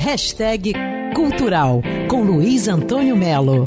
Hashtag 0.00 0.72
Cultural 1.14 1.82
com 2.08 2.22
Luiz 2.22 2.68
Antônio 2.68 3.14
Melo. 3.14 3.64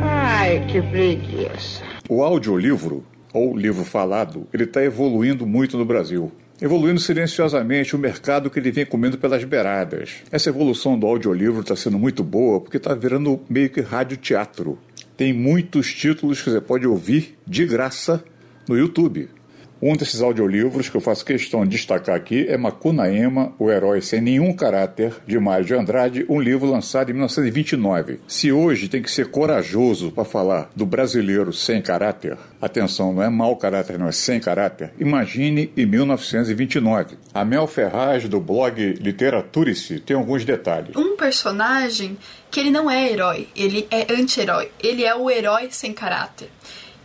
Ai, 0.00 0.64
que 0.66 0.80
preguiça. 0.80 1.82
O 2.08 2.22
audiolivro, 2.22 3.04
ou 3.34 3.54
livro 3.54 3.84
falado, 3.84 4.48
ele 4.50 4.64
está 4.64 4.82
evoluindo 4.82 5.46
muito 5.46 5.76
no 5.76 5.84
Brasil. 5.84 6.32
Evoluindo 6.58 6.98
silenciosamente 6.98 7.94
o 7.94 7.98
mercado 7.98 8.48
que 8.48 8.58
ele 8.58 8.70
vem 8.70 8.86
comendo 8.86 9.18
pelas 9.18 9.44
beiradas. 9.44 10.22
Essa 10.32 10.48
evolução 10.48 10.98
do 10.98 11.06
audiolivro 11.06 11.60
está 11.60 11.76
sendo 11.76 11.98
muito 11.98 12.24
boa 12.24 12.58
porque 12.58 12.78
está 12.78 12.94
virando 12.94 13.38
meio 13.46 13.68
que 13.68 13.82
rádio-teatro. 13.82 14.78
Tem 15.18 15.34
muitos 15.34 15.92
títulos 15.92 16.40
que 16.40 16.48
você 16.48 16.62
pode 16.62 16.86
ouvir 16.86 17.36
de 17.46 17.66
graça 17.66 18.24
no 18.66 18.74
YouTube. 18.74 19.28
Um 19.84 19.96
desses 19.96 20.22
audiolivros 20.22 20.88
que 20.88 20.96
eu 20.96 21.00
faço 21.00 21.24
questão 21.24 21.64
de 21.64 21.70
destacar 21.70 22.14
aqui 22.14 22.46
é 22.48 22.56
Macunaíma, 22.56 23.52
o 23.58 23.68
herói 23.68 24.00
sem 24.00 24.20
nenhum 24.20 24.52
caráter, 24.52 25.12
de 25.26 25.36
Mário 25.40 25.64
de 25.64 25.74
Andrade, 25.74 26.24
um 26.28 26.40
livro 26.40 26.70
lançado 26.70 27.10
em 27.10 27.14
1929. 27.14 28.20
Se 28.28 28.52
hoje 28.52 28.88
tem 28.88 29.02
que 29.02 29.10
ser 29.10 29.32
corajoso 29.32 30.12
para 30.12 30.24
falar 30.24 30.70
do 30.76 30.86
brasileiro 30.86 31.52
sem 31.52 31.82
caráter, 31.82 32.38
atenção, 32.60 33.12
não 33.12 33.24
é 33.24 33.28
mau 33.28 33.56
caráter, 33.56 33.98
não 33.98 34.06
é 34.06 34.12
sem 34.12 34.38
caráter, 34.38 34.92
imagine 35.00 35.72
em 35.76 35.84
1929. 35.84 37.16
A 37.34 37.44
Mel 37.44 37.66
Ferraz, 37.66 38.28
do 38.28 38.38
blog 38.38 38.80
Literaturice, 39.00 39.98
tem 39.98 40.14
alguns 40.16 40.44
detalhes. 40.44 40.94
Um 40.94 41.16
personagem 41.16 42.16
que 42.52 42.60
ele 42.60 42.70
não 42.70 42.88
é 42.88 43.10
herói, 43.10 43.48
ele 43.56 43.88
é 43.90 44.06
anti-herói, 44.12 44.70
ele 44.80 45.02
é 45.02 45.12
o 45.12 45.28
herói 45.28 45.66
sem 45.72 45.92
caráter. 45.92 46.50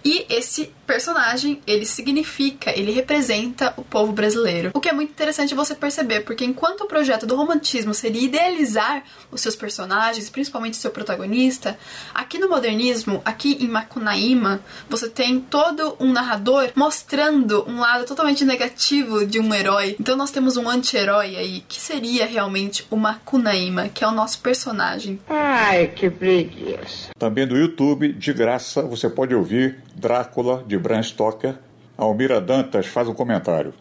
E 0.08 0.26
esse 0.30 0.72
personagem, 0.88 1.60
ele 1.68 1.86
significa, 1.86 2.72
ele 2.72 2.94
representa 2.94 3.74
o 3.76 3.84
povo 3.84 4.14
brasileiro. 4.14 4.72
O 4.74 4.80
que 4.80 4.88
é 4.88 4.94
muito 4.94 5.12
interessante 5.12 5.54
você 5.54 5.76
perceber, 5.76 6.22
porque 6.22 6.46
enquanto 6.46 6.82
o 6.82 6.88
projeto 6.88 7.26
do 7.26 7.36
romantismo 7.36 7.94
seria 7.94 8.22
idealizar 8.22 9.04
os 9.30 9.42
seus 9.42 9.54
personagens, 9.54 10.30
principalmente 10.30 10.76
o 10.76 10.78
seu 10.78 10.92
protagonista, 10.92 11.78
aqui 12.14 12.40
no 12.40 12.48
modernismo, 12.48 13.22
aqui 13.26 13.58
em 13.60 13.68
Macunaíma, 13.68 14.62
você 14.90 15.10
tem 15.10 15.42
todo 15.42 15.98
um 16.00 16.14
narrador 16.14 16.70
mostrando 16.74 17.66
um 17.68 17.82
lado 17.82 18.06
totalmente 18.06 18.46
negativo 18.46 19.26
de 19.26 19.42
um 19.42 19.54
herói. 19.54 19.98
Então 20.00 20.16
nós 20.16 20.32
temos 20.32 20.56
um 20.56 20.70
anti-herói 20.70 21.36
aí, 21.36 21.66
que 21.68 21.82
seria 21.82 22.26
realmente 22.26 22.88
o 22.90 22.96
Macunaíma, 22.96 23.90
que 23.90 24.06
é 24.06 24.08
o 24.08 24.12
nosso 24.12 24.40
personagem. 24.40 25.20
Ai, 25.28 25.88
que 25.88 26.10
preguiça. 26.10 27.10
Também 27.20 27.46
do 27.46 27.58
YouTube, 27.58 28.14
de 28.14 28.32
graça, 28.32 28.82
você 28.84 29.10
pode 29.10 29.36
ouvir 29.36 29.84
Drácula 29.98 30.64
de 30.68 30.78
Bram 30.78 31.02
Stoker. 31.02 31.58
Almira 31.98 32.40
Dantas 32.40 32.86
faz 32.86 33.08
um 33.08 33.16
comentário. 33.16 33.74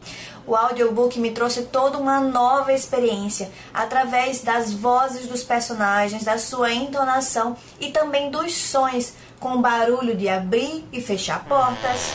O 0.47 0.56
audiobook 0.56 1.20
me 1.20 1.31
trouxe 1.33 1.64
toda 1.64 1.98
uma 1.98 2.19
nova 2.20 2.72
experiência, 2.72 3.50
através 3.75 4.41
das 4.41 4.72
vozes 4.72 5.27
dos 5.27 5.42
personagens, 5.42 6.25
da 6.25 6.39
sua 6.39 6.72
entonação 6.72 7.55
e 7.78 7.91
também 7.91 8.31
dos 8.31 8.55
sons, 8.55 9.12
com 9.39 9.56
o 9.56 9.61
barulho 9.61 10.17
de 10.17 10.27
abrir 10.27 10.89
e 10.91 11.03
fechar 11.03 11.44
portas. 11.44 12.14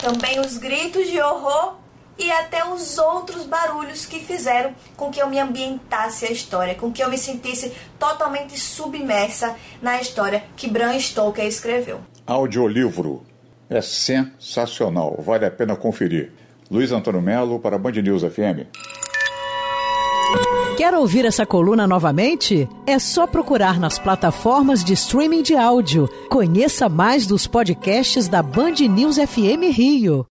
Também 0.00 0.40
os 0.40 0.56
gritos 0.56 1.06
de 1.08 1.20
horror 1.20 1.74
e 2.18 2.32
até 2.32 2.64
os 2.64 2.96
outros 2.96 3.44
barulhos 3.44 4.06
que 4.06 4.18
fizeram 4.18 4.74
com 4.96 5.10
que 5.10 5.20
eu 5.20 5.28
me 5.28 5.38
ambientasse 5.38 6.24
a 6.24 6.32
história, 6.32 6.74
com 6.74 6.90
que 6.90 7.04
eu 7.04 7.10
me 7.10 7.18
sentisse 7.18 7.70
totalmente 7.98 8.58
submersa 8.58 9.54
na 9.82 10.00
história 10.00 10.44
que 10.56 10.66
Bram 10.66 10.98
Stoker 10.98 11.44
escreveu. 11.44 12.00
Audiolivro 12.32 13.22
é 13.68 13.82
sensacional, 13.82 15.18
vale 15.22 15.44
a 15.44 15.50
pena 15.50 15.76
conferir. 15.76 16.32
Luiz 16.70 16.90
Antônio 16.90 17.20
Melo 17.20 17.58
para 17.58 17.76
Band 17.76 17.92
News 17.92 18.22
FM. 18.22 18.64
Quer 20.78 20.94
ouvir 20.94 21.26
essa 21.26 21.44
coluna 21.44 21.86
novamente? 21.86 22.66
É 22.86 22.98
só 22.98 23.26
procurar 23.26 23.78
nas 23.78 23.98
plataformas 23.98 24.82
de 24.82 24.94
streaming 24.94 25.42
de 25.42 25.54
áudio. 25.54 26.08
Conheça 26.30 26.88
mais 26.88 27.26
dos 27.26 27.46
podcasts 27.46 28.28
da 28.28 28.42
Band 28.42 28.76
News 28.88 29.16
FM 29.16 29.70
Rio. 29.70 30.26